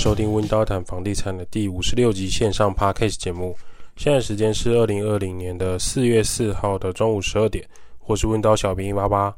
[0.00, 3.54] 迎收听温刀谈房地产的第五十六集线上 Podcast 节目。
[3.96, 7.62] 现在时间是二零二零年的四月四号的中午十二点。
[8.06, 9.36] 我是温刀小兵一八八。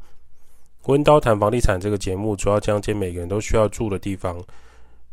[0.84, 4.40] 温刀谈房地产这个节目主要讲解每个人都需要住的地方。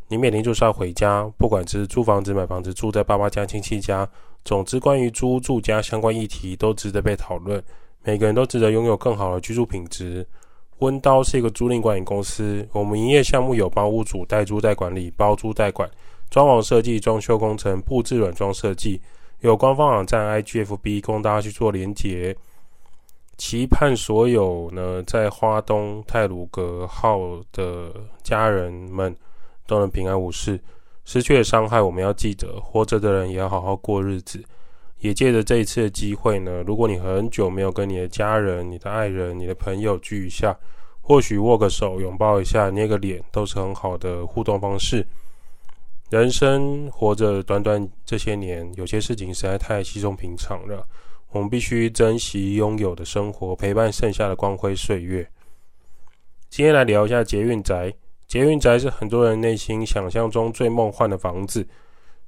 [0.07, 4.07] 你每天就是要回家，不管是租房子、买房子、住在爸妈家、亲戚家，
[4.45, 7.61] 总之关于租住家相关议题都值得被讨论。
[8.03, 10.23] 每个人都值得拥有更好的居住品质。
[10.79, 15.89] 温刀是一个租赁管理公司，我们营业项目有帮屋主代租代管理、包租代管、
[16.29, 19.01] 装潢设计、装修工程、布置软装设计，
[19.41, 22.35] 有官方网站 IGFB 供大家去做连结。
[23.37, 27.19] 期盼所有呢在花东泰鲁阁号
[27.53, 27.89] 的
[28.21, 29.15] 家人们
[29.65, 30.59] 都能平安无事。
[31.05, 34.43] 失去了伤害，我们要记得，活着的人也要好好过日子。
[34.99, 40.57] 也借着这一次的机会呢，如果你很久没有跟你的家人、你的爱人、你的朋友聚一下，
[41.01, 45.05] 或许握个手、拥抱一下、捏个脸，都是很好的互动方式。
[46.09, 50.85] 人生活着短短这些年，有些事情实在太稀松平常了，
[51.31, 55.25] 我们必须珍惜拥有的生活，陪伴剩下的光辉岁月。
[56.49, 57.93] 今天来聊一下捷运宅。
[58.27, 61.67] 捷运宅是很多人内心想象中最梦幻的房子，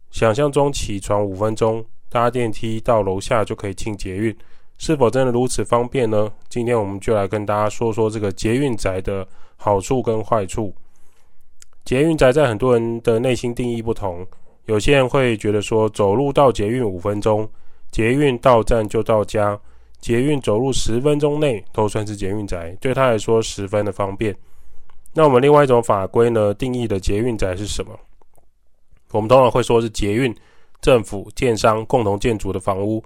[0.09, 1.85] 想象中起床五分钟。
[2.11, 4.35] 搭电梯到楼下就可以进捷运，
[4.77, 6.29] 是否真的如此方便呢？
[6.49, 10.75] 今天我们就来跟大家说说这个捷运宅的好处跟坏处。
[11.85, 14.27] 捷运宅在很多人的内心定义不同，
[14.65, 17.49] 有些人会觉得说走路到捷运五分钟，
[17.91, 19.57] 捷运到站就到家，
[20.01, 24.35] 捷运走路十分钟内都算是捷运宅，对他来说十分的方便。
[25.13, 27.97] 那我们另外一种法规呢，定义的捷运宅是什么？
[29.11, 30.35] 我们通常会说是捷运。
[30.81, 33.03] 政府、建商共同建筑的房屋，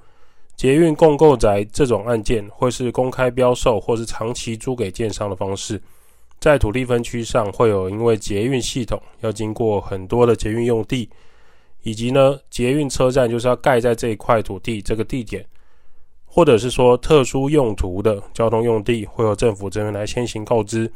[0.55, 5.81] 捷运共构宅这种案件，会是公开标售或是长期租给建商的方式。
[6.39, 11.09] 在土地分区上，会有因为捷运系统要经过很多的捷运用地，
[11.83, 15.45] 以及呢，捷运车站就是要盖在这一块土地这个地点，
[16.25, 20.91] 或者是说特殊用途的交通用地，会由政府这边来先行告知。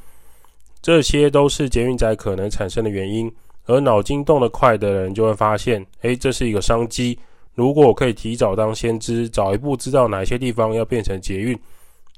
[0.81, 3.29] 这些都是捷运宅可能产生的原因。
[3.69, 7.17] 而脑筋动得快的人就会发现，诶，这是一个商机。
[7.53, 11.55] 如果我可以提早当先知，早一步知道哪些地方要变成捷运，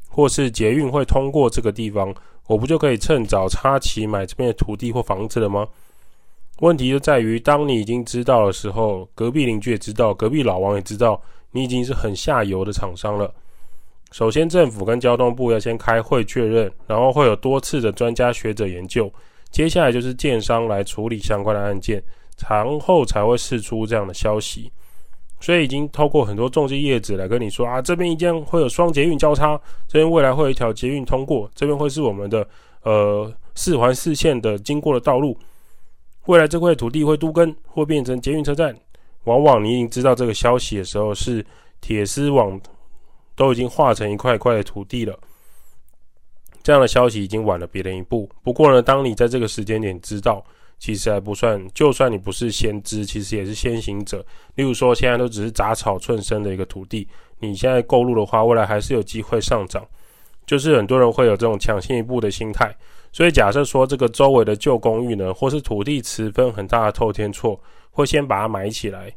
[0.07, 2.15] 或是捷运会通过这个地方，
[2.47, 5.67] 我不就可以趁早插旗买这边的土地或房子了吗？
[6.61, 13.29] 问题就在于，当你已经知道的时候，隔壁邻居也知道，隔壁老王也知道，你已经是很下游的厂商了。
[14.13, 19.11] 首先，政府跟交通部要先开会确认，然后会有多次的专家学者研究。
[19.51, 22.01] 接下来就是建商来处理相关的案件，
[22.49, 24.71] 然后才会释出这样的消息。
[25.39, 32.47] 所以已经透过很多中介业者来跟你说啊，这边一定会有双捷运交叉，这边未来会有一条捷运通过，这边会是我们的
[32.83, 35.35] 呃四环四线的经过的道路。
[36.27, 38.75] 未来这块土地会都更，会变成捷运车站。
[39.23, 41.43] 往往你已经知道这个消息的时候，是
[41.81, 42.61] 铁丝网
[43.35, 45.19] 都已经化成一块一块的土地了。
[46.63, 48.29] 这样的消息已经晚了别人一步。
[48.43, 50.43] 不过呢，当你在这个时间点知道，
[50.79, 51.65] 其实还不算。
[51.73, 54.25] 就算你不是先知，其实也是先行者。
[54.55, 57.07] 例如说，现在都只是杂草寸生的一个土地，
[57.39, 59.85] 你现在购入的话，未来还是有机会上涨。
[60.45, 62.75] 就是很多人会有这种抢先一步的心态。
[63.13, 67.59] 所以假设说，这个周围的旧公寓呢，或是土地持分很大的透天厝，
[67.91, 69.13] 会先把它买起来，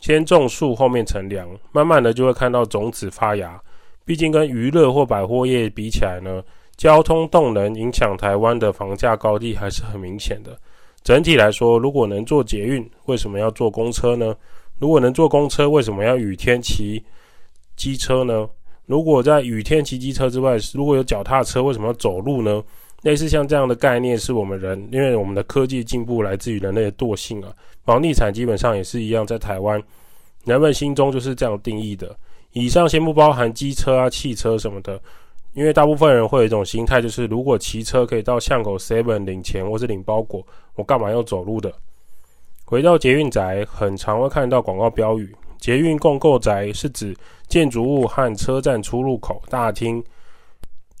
[0.00, 3.60] 先种树，后面乘凉，慢慢的就会看到种子发芽。
[4.04, 6.42] 毕竟跟娱乐或百货业比起来呢，
[6.78, 10.56] 交通动能影响台湾的房价高低还是很明显的。
[11.02, 14.34] 整体来说，如果能坐捷运，为什么要坐公车呢？
[14.78, 17.02] 如果能坐公车，为什么要雨天骑
[17.76, 18.48] 机车呢？
[18.86, 22.62] 如果在雨天骑机车之外，如果有脚踏车，为什么要走路呢？
[23.02, 27.52] 类似像这样的概念，是我们人，因为我们的科技进步来自于人类的惰性啊。
[27.84, 29.82] 房地产基本上也是一样，在台湾，
[30.44, 32.16] 人们心中就是这样定义的。
[32.52, 35.00] 以上先不包含机车啊、汽车什么的。
[35.54, 41.72] 因为大部分人会有一种心态，就是如果骑车可以到巷口 Seven 领钱或是领包裹，我干嘛要走路的？
[42.64, 47.16] 回到捷运宅，很常会看到广告标语：捷运共构宅是指
[47.48, 50.04] 建筑物和车站出入口、大厅、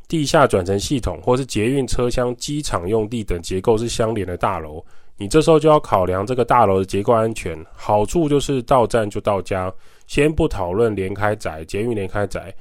[0.08, 4.82] 地下转乘系统或是捷运车厢、机场用地等结构是相连的大楼。
[5.18, 7.58] 你这时候就要考量这个大楼的结构安全。
[7.74, 9.72] 好处就是到站就到家。
[10.06, 12.54] 先不讨论连开宅，捷运连开宅。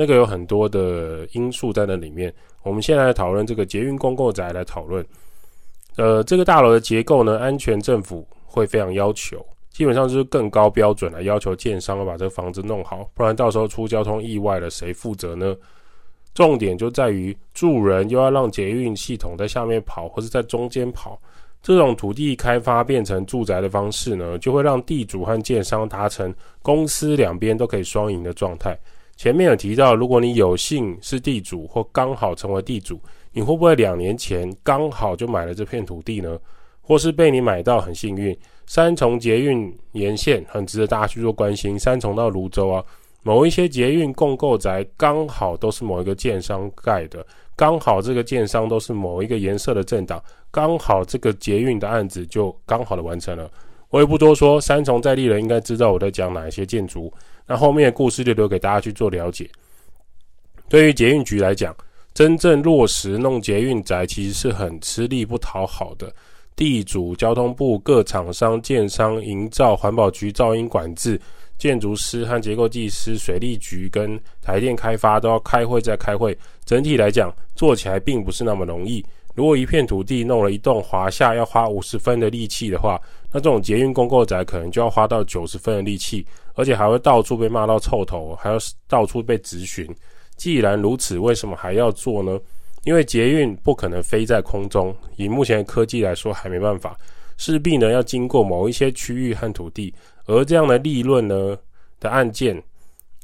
[0.00, 2.32] 那个有很多的因素在那里面，
[2.62, 5.04] 我们现在来讨论这个捷运共构宅来讨论。
[5.96, 15.54] 呃，这个大楼的结构呢，安全政府会非常要求，基本上就是更高标准来要求建商要把这个房子弄好，不然到时候出交通意外了，谁负责呢？
[16.32, 21.20] 重点就在于住人又要让捷运系统在下面跑，或是在中间跑，
[21.60, 28.78] 这种土地开发变成住宅的方式呢，就会让地主和建商达成公司两边都可以双赢的状态。
[29.20, 32.98] 前面有提到，如果你有幸是地主或刚好成为地主，
[33.34, 36.38] 你会不会两年前刚好就买了这片土地呢？
[36.80, 38.34] 或是被你买到很幸运？
[38.64, 41.78] 三重捷运沿线很值得大家去做关心。
[41.78, 42.82] 三重到泸州啊，
[43.22, 47.22] 某一些捷运共购宅刚好都是某一个建商盖的，
[47.54, 50.18] 刚好这个建商都是某一个颜色的政党，
[50.50, 53.50] 刚好这个捷运的案子就刚好的完成了。
[53.90, 57.12] 我也不多说，三重在地人应该知道我在讲哪些建筑。
[57.50, 59.50] 那后面的故事就留给大家去做了解。
[60.68, 61.74] 对于捷运局来讲，
[62.14, 66.14] 真正落实弄捷运宅其实是很吃力不讨好的。
[66.54, 71.20] 地主、交通部、各厂商、建商、营造、环保局、噪音管制、
[71.58, 76.38] 建筑师和结构技师、水利局跟台电开发都要开会再开会。
[76.64, 79.04] 整体来讲，做起来并不是那么容易。
[79.34, 83.00] 如果一片土地弄了一栋华厦，要花五十分的力气的话，
[83.32, 86.24] 那这种捷运共构宅可能就要花到九十分的力气。
[86.60, 89.88] 而且还会到处被骂到臭头，还要到处被质询。
[90.36, 92.38] 既然如此，为什么还要做呢？
[92.84, 96.94] 因为捷运不可能飞在空中，以目前的科技来说还没办法，
[97.38, 99.94] 势必呢要经过某一些区域和土地，
[100.26, 101.56] 而这样的利润呢
[101.98, 102.62] 的案件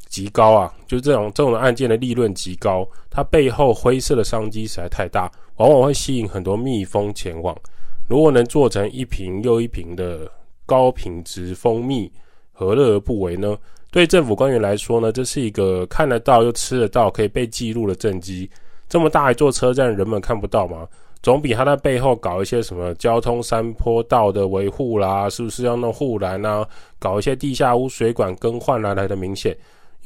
[0.08, 7.54] 极高啊，就这种这种案件的利润极高，它背后灰色的商机实在太大，往往会吸引很多蜜蜂前往。
[8.08, 10.30] 如果能做成一瓶又一瓶的
[10.64, 12.12] 高品质蜂蜜，
[12.56, 13.56] 何乐而不为呢？
[13.92, 18.50] 对政府官员来说呢，这是一个看得到又吃得到、可以被记录的政绩。
[18.88, 20.88] 这么大一座车站，人们看不到吗？
[21.22, 26.66] 总比他在背后搞一些什么交通山坡道的维护啦，是不是要弄护栏啊？
[26.98, 29.56] 搞一些地下污水管更换来来的明显。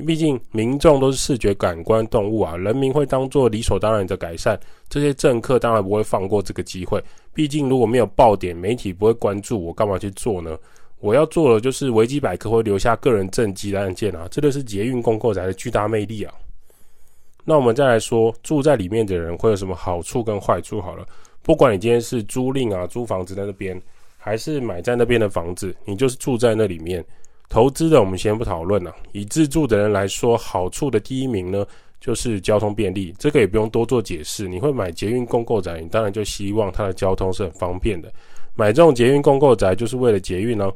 [0.06, 4.58] 毕竟民众都是视觉感官动物啊，人民会当做理所当然的改善。
[4.88, 7.02] 这些政客当然不会放过这个机会。
[7.34, 10.56] 毕竟如果没有爆点，媒体不会关注，我干嘛去做呢？
[11.00, 16.32] 我要做的就是维基百科会留下个人政绩的案件啊，这就是捷运共构宅的巨大魅力啊。
[17.42, 21.06] 那我们再来说住在里面的人会有什么好处跟坏处好了。
[21.42, 23.80] 不管你今天是租赁啊，租房子在那边，
[24.18, 27.02] 还是买在那边的房子，你就是住在那里面。
[27.48, 31.66] 投资的我们先不讨论了，以自住的人来说，好处的第一名呢，
[31.98, 34.46] 就是交通便利，这个也不用多做解释。
[34.46, 38.12] 你会买捷运共构宅，你当然就希望它的交通是很方便的。
[38.54, 40.70] 买这种捷运共构宅就是为了捷运呢。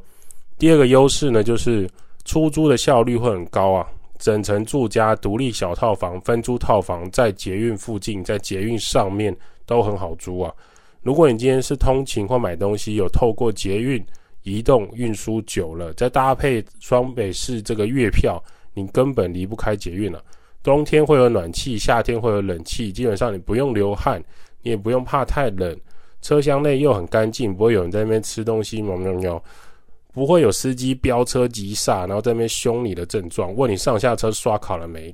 [0.57, 1.89] 第二个优势呢，就是
[2.23, 3.87] 出租的效率会很高啊。
[4.17, 9.35] 整层住家、独立小套房、分租套房，在捷运附近、在捷运上面
[9.65, 10.53] 都很好租啊。
[11.01, 14.03] 如果你今天是通勤或买东西，有透过捷运
[14.43, 18.41] 移动运输久了，再搭配双北市这个月票，
[18.73, 20.23] 你根本离不开捷运了。
[20.63, 24.23] 冬天会有暖气，夏天会有冷气，基本上你不用流汗，
[24.63, 25.77] 你也不用怕太冷。
[26.21, 29.43] 车厢内又很干净，不会有人在那边吃东西，喵喵喵，
[30.15, 35.13] 不会有司机飙车急刹，然后在那边凶你的症状，问你上下车刷卡了没？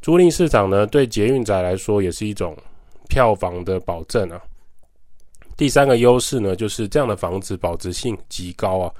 [0.00, 2.56] 租赁市场呢，对捷运宅来说也是一种
[3.10, 4.40] 票房的保证啊。
[5.54, 8.90] 第三个优势呢，就是这样的房子保值性极高啊。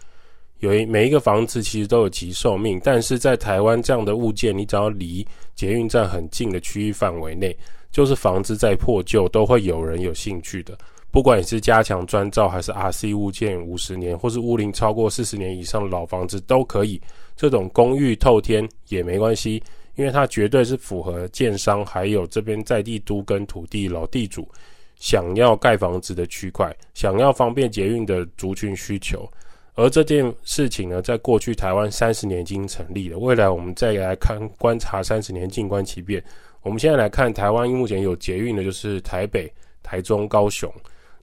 [0.59, 7.57] 有一每一个房子其实都有其寿命，但是在台湾这样的物件，你只要离捷运站很近的区域范围内，
[7.91, 10.77] 就是房子再破旧，都会有人有兴趣的。
[11.13, 16.99] 不管你是加强专造还是 RC 物件，五十年或是屋龄超过四十年以上的老房子都可以。
[17.37, 19.63] 这种公寓透天也没关系，
[19.95, 24.49] 因为它绝对是符合建商还有这边在地都跟土地老地主
[24.97, 29.29] 想要盖房子的区块，想要方便捷运的族群需求。
[29.75, 33.19] 而这件事情呢，在过去台湾三十年已经成立了。
[33.19, 36.25] 未来我们再来看观察三十年，静观其变。
[36.63, 39.53] 我们现在来看台湾目前有捷运的，就是台北、
[39.83, 40.73] 台中、高雄。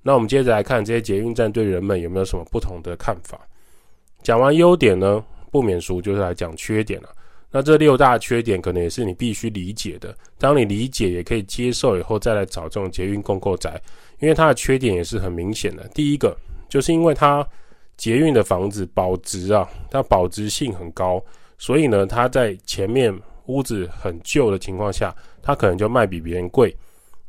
[0.09, 3.39] 那我们接着来看这些捷运站对人们有没有什么不同的看法。
[4.23, 7.09] 讲完优点呢，不免俗就是来讲缺点了。
[7.51, 10.11] 那这六大缺点可能也是你必须理解的。
[10.39, 13.79] 当你理解也可以接受以后，再来找这种捷运共构宅，
[14.17, 15.87] 因为它的缺点也是很明显的。
[15.89, 16.35] 第一个
[16.67, 17.47] 就是因为它
[17.95, 21.23] 捷运的房子保值啊，它保值性很高，
[21.59, 26.75] 所以呢，它在前面屋子很旧的情况下，它可能就卖比别人贵。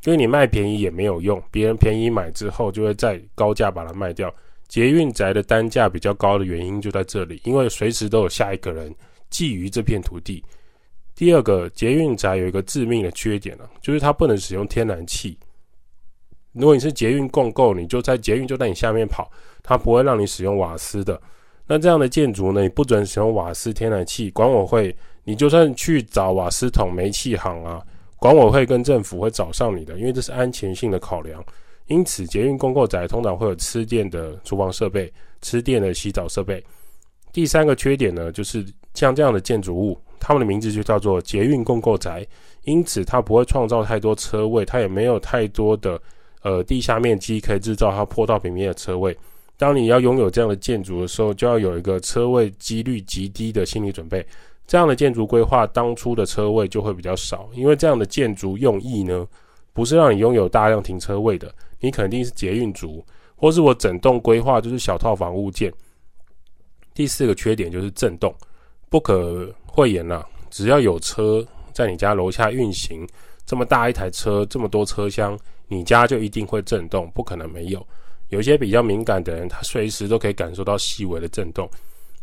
[0.03, 4.33] 因为你卖便宜也没有用，别人便宜买之后就会再高价把它卖掉。
[4.67, 8.89] 捷运宅的单价比较高的原因就在这里，因为随时都有下一个人
[9.29, 10.43] 觊觎这片土地。
[11.13, 15.37] 第二个，捷运宅有一个致命的缺点啊，就是它不能使用天然气。
[16.53, 19.29] 如果你是捷运共构，你就在捷运就在你下面跑，
[19.61, 21.21] 它不会让你使用瓦斯的。
[21.67, 24.31] 那这样的建筑呢，你不准使用瓦斯、天然气。
[24.31, 27.81] 管委会，你就算去找瓦斯桶、煤气行啊。
[28.21, 31.43] 管委会跟政府会找上你的，因为这是安全性的考量。
[31.87, 35.11] 因此捷运公购宅通常会有吃电的厨房设备、
[35.41, 36.63] 吃电的洗澡设备。
[37.33, 38.63] 第三个缺点呢，就是
[38.93, 42.23] 像这样的建筑物，它们的名字就叫做捷运公购宅，
[42.65, 45.99] 因此它不会创造太多车位，它也没有太多的
[46.43, 49.17] 呃地下面积可以制造它坡道平面的车位。
[49.57, 54.23] 当你要拥有这样的建筑的时候，就要有一个车位几率极低的心理准备。
[54.71, 59.27] 这样的建筑规划，当初的车位就会比较少，因为这样的建筑用意呢，
[59.73, 65.69] 不是让你拥有大量停车位的，你肯定是捷运族，或是我整栋规划就是小套房物件。
[66.93, 68.33] 第四个缺点就是震动，
[68.87, 73.05] 不可讳言啦，只要有车在你家楼下运行，
[73.45, 75.37] 这么大一台车，这么多车厢，
[75.67, 77.85] 你家就一定会震动，不可能没有。
[78.29, 81.69] 有些比较敏感的人，他随时都可以感受到细微的震动。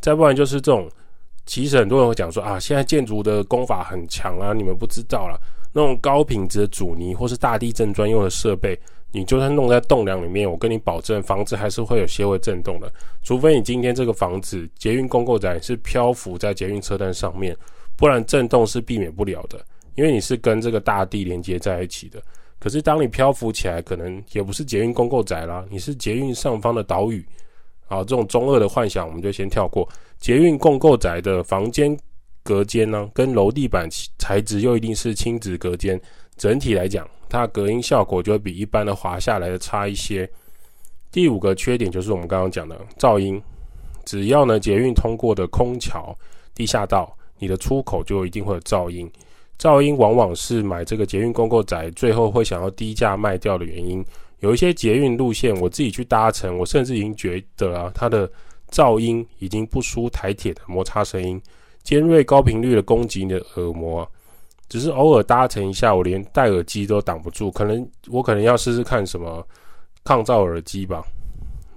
[0.00, 0.88] 再不然就是这种。
[1.48, 5.36] 其实很多人会讲说啊，现在建筑的工法很强啊，你们不知道啦。
[5.72, 8.78] 那种高品质的阻尼或是大地震专用的设备，
[9.12, 12.92] 你就算弄在栋梁里面，我跟你保证，房子还是会有些微震动的。
[13.22, 17.56] 除非你今天这个房子捷运公共宅是漂浮在捷运车站上面，
[17.96, 19.58] 不然震动是避免不了的，
[19.94, 22.22] 因为你是跟这个大地连接在一起的。
[22.58, 27.24] 可是当你漂浮起来，可能也不是捷运公共宅啦，你是捷运上方的岛屿。
[27.88, 29.88] 啊，这种中二的幻想我们就先跳过。
[30.20, 31.96] 捷运共构宅的房间
[32.42, 36.00] 隔间呢，跟楼地板材质又一定是亲子隔间，
[36.36, 40.28] 整体来讲，它隔音效果就会比一般的华下来的差一些。
[41.10, 43.42] 第五个缺点就是我们刚刚讲的噪音，
[44.04, 46.14] 只要呢捷运通过的空桥、
[46.54, 49.10] 地下道，你的出口就一定会有噪音。
[49.58, 54.04] 噪音往往是买这个捷运共构宅最后会想要低价卖掉的原因。
[54.40, 58.30] 有一些捷运路线，我自己去搭乘，我甚至已经觉得啊，它的
[58.70, 61.40] 噪音已经不输台铁的摩擦声音，
[61.82, 64.08] 尖锐高频率的攻击你的耳膜。
[64.68, 69.46] 只是偶尔搭乘一下，我连戴耳机都挡不住，可能我可能要试试看什么
[70.04, 71.02] 抗噪耳机吧。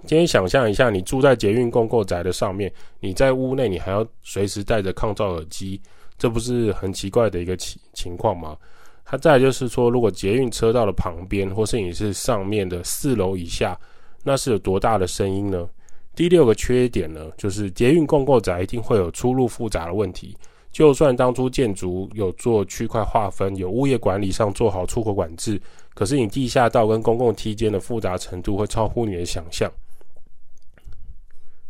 [0.06, 5.80] 今天想象一下，你住在捷运公购宅的上面，你在屋内，你还要随时戴着抗噪耳机，
[6.18, 8.56] 这不是很奇怪的一个情情况吗？
[9.04, 13.78] 它再就是说，如果捷运车道的旁边，或是你是上面的四楼以下，
[14.24, 15.68] 那是有多大的声音呢？
[16.14, 20.36] 第六个缺点呢，就是捷运共构宅一定会有出入复杂的问题。
[20.70, 25.60] 就算当初建筑有做区块划分，有物业管理上做好出口管制，
[25.94, 29.70] 可是你地下道跟公共梯间的复杂程度会超乎你的想象。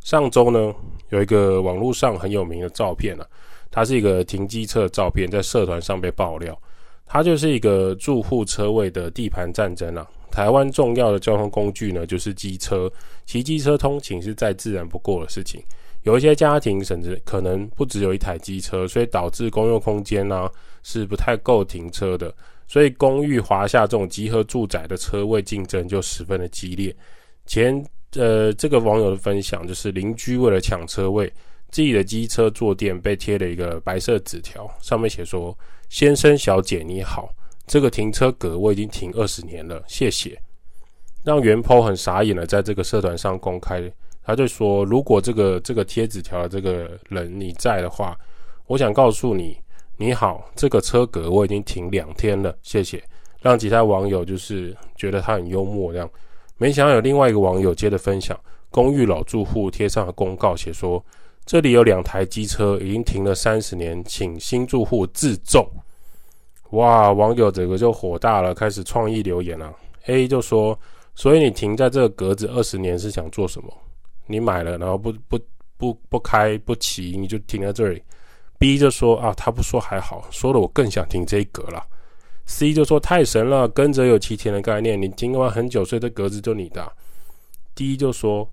[0.01, 0.73] 上周呢，
[1.09, 3.27] 有一个网络上很有名的照片啊，
[3.71, 6.57] 它是一个停机车的照片，在社团上被爆料。
[7.13, 10.09] 它就是一个住户车位的地盘战争啊！
[10.31, 12.91] 台湾重要的交通工具呢，就是机车，
[13.27, 15.63] 骑机车通勤是再自然不过的事情。
[16.05, 20.49] 有一些家庭甚至可能不只有一台机车，所以导致公用空间呢、
[20.83, 22.35] 是不太够停车的，
[22.67, 26.97] 所以公寓、华厦这种集合住宅的车位竞争就十分的激烈。
[27.45, 31.31] 前呃，这个网友的分享就是邻居为了抢车位。
[31.73, 35.57] 自己的机车坐垫被贴了一个白色纸条，上面写说
[35.89, 37.31] ：“先生小姐你好，
[37.67, 40.39] 这个停车格我已经停二十年了，谢谢。”
[41.25, 43.91] 让原 PO 很傻眼了，在这个社团上公开，
[44.23, 48.15] 他就说：“如果这个这个贴纸条的这个人你在的话，
[48.67, 49.57] 我想告诉你，
[49.97, 53.03] 你好，这个车格我已经停两天了，谢谢。”
[53.41, 56.09] 让其他网友就是觉得他很幽默，这样。
[56.59, 58.39] 没想到有另外一个网友接着分享，
[58.71, 61.03] 公寓老住户贴上了公告，写说。
[61.45, 65.69] 这里有两台机车，已经停了三十年，请新住户自重。
[66.71, 69.71] 哇，网友整个就火大了，开始创意留言了。
[70.07, 70.79] A 就说
[71.15, 73.69] ：“所以你停在这个格子二十年是想做什么？
[74.27, 75.39] 你买了，然后不不
[75.77, 78.03] 不不开不骑，你就停在这里。
[78.59, 81.85] ”B 就说：“啊，他不说还好，说了我更想停这一格了。
[82.47, 86.91] ”C 就说：“太神了，跟着有其田的概念，你停完很久，所以这格子就你的。
[87.75, 88.49] ”D 就说：“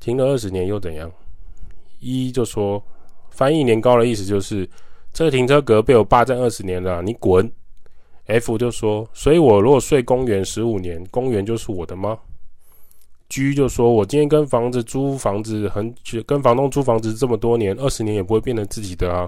[0.00, 1.10] 停了二十年又怎样？”
[1.98, 2.82] 一就说，
[3.30, 4.68] 翻译年糕的意思就是，
[5.12, 7.50] 这个停车格被我霸占二十年了，你滚。
[8.26, 12.18] F 就说，所以我如果睡公园十五年，公园就是我的吗
[13.30, 19.26] ？G 就说，我今天跟房子租房子很久，跟房东租房子这么多年，二十年也不会变成自己的啊。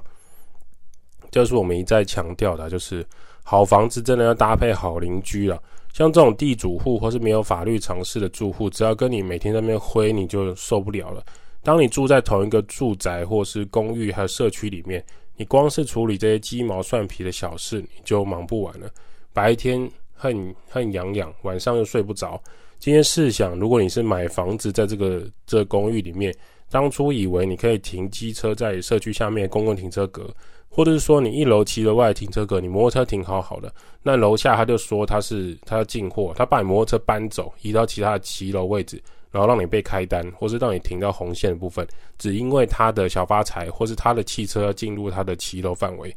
[1.31, 3.03] 这是我们一再强调的，就是
[3.43, 5.59] 好房子真的要搭配好邻居啊。
[5.95, 11.25] 像这种地主户或是没有法律常识的住户，只要跟你每天在那边挥，你就受不了了。
[11.63, 15.05] 当你住在同一个住宅或是公寓还有社区里面，
[15.37, 18.91] 你光是处理这些鸡毛蒜皮的小事，你就忙不完了。
[19.33, 22.41] 白天恨恨痒痒，晚上又睡不着。
[22.79, 26.35] 今天试想，如果你是买房子在这个这公寓里面，
[26.71, 30.35] 当初以为你可以停机车在社区下面公共停车格，
[30.69, 33.71] 或者是说你一楼骑楼外停车格，你摩托车停好好的，
[34.03, 41.87] 那楼下他就说他是他要进货，他把你摩托车搬走，移到其他的骑楼位置，然后让你被开单，或是让你停到红线的部分，
[42.19, 46.15] 只因为他的小发财，或是他的汽车进入他的骑楼范围，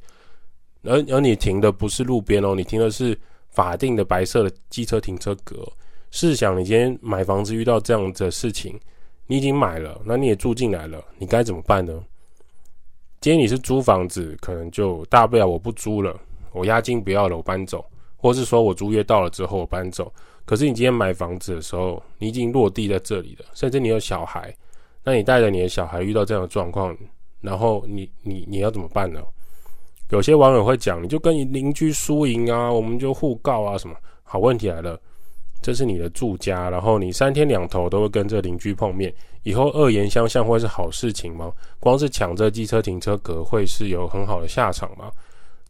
[0.83, 3.17] 而而你停的不是路边哦，你停的是
[3.49, 5.63] 法定的白色的机车停车格。
[6.09, 8.79] 试想你今天买房子遇到这样的事情，
[9.25, 12.03] 你已经买了，那你也住进来了，你该怎么办呢？
[13.19, 16.19] 今天你是租房子，可能就大不了我不租了，
[16.51, 17.83] 我押金不要了，我搬走，
[18.17, 20.11] 或是说我租约到了之后我搬走。
[20.45, 24.53] 可是你今天买房子的时候，你已经落地在这里了，甚至你有小孩，
[25.03, 26.95] 那你带着你的小孩遇到这样的状况，
[27.41, 29.21] 然后你你你要怎么办呢？
[30.09, 33.95] 有些网友会讲，你就跟你邻居输赢啊，我们就互告啊什么。
[34.21, 34.99] 好，问题来了，
[35.61, 39.11] 这是你的住家，然后你三天两头都会跟这邻居碰面，
[39.43, 41.51] 以后恶言相向会是好事情吗？
[41.79, 45.09] 光是抢这机车停车格会是有很好的下场吗？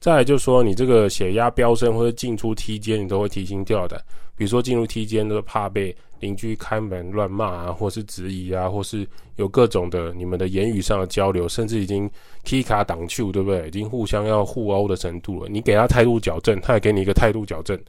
[0.03, 3.97] 再来就是说，你这个血压飙升或者进出梯间，你都会提心吊胆。
[4.35, 9.07] 比如说进入梯间都怕被邻居开门乱骂啊，或是质疑啊，或是
[9.37, 12.11] 有各种的你们的言语上的交流，甚至已经
[12.43, 13.65] K 卡挡去，对不对？
[13.69, 15.47] 已经互相要互殴的程度了。
[15.47, 17.79] 你给他态度矫正，他也给你一个态度矫正。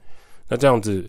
[0.47, 1.05] 那这样子，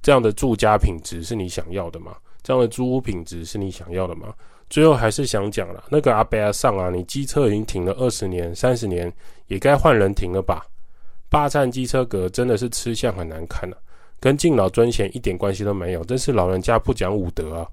[0.00, 2.16] 这样的住家品质是你想要的吗？
[2.42, 4.32] 这样的租屋品质是你想要的吗？
[4.70, 9.12] 最后还是想讲了，那个阿伯阿上啊，你机车已经停了二十年、三十年，
[9.46, 10.66] 也该换人停了吧？
[11.30, 13.76] 霸占机车格真的是吃相很难看啊，
[14.20, 17.68] 跟敬老尊贤一点关系都没有，真是老人家不讲武德啊！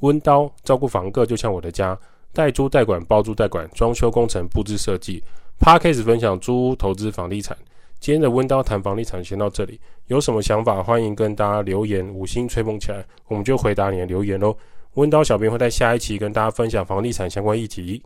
[0.00, 1.96] 温刀照顾房客就像我的家，
[2.32, 5.22] 代租代管、包租代管、装修工程、布置设计。
[5.60, 7.56] Podcast 分享租屋投资房地产，
[8.00, 14.56] 今天的温刀谈房地产先到这里，有什么想法欢迎跟大家留言，五星吹捧起来，我们就回答你的留言喽。
[14.94, 18.02] 温刀小编会在下一期跟大家分享房地产相关议题。